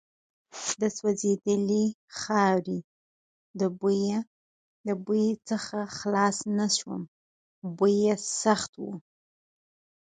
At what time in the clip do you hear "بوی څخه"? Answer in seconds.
5.05-5.79